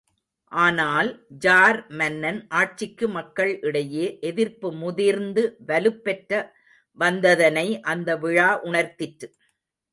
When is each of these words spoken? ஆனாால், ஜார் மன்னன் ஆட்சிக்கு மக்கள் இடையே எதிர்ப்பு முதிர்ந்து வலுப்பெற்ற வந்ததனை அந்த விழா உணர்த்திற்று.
ஆனாால், 0.51 1.09
ஜார் 1.37 1.79
மன்னன் 1.89 2.39
ஆட்சிக்கு 2.51 3.07
மக்கள் 3.07 3.59
இடையே 3.61 4.07
எதிர்ப்பு 4.21 4.71
முதிர்ந்து 4.73 5.43
வலுப்பெற்ற 5.67 6.31
வந்ததனை 6.97 7.67
அந்த 7.81 8.17
விழா 8.17 8.49
உணர்த்திற்று. 8.63 9.29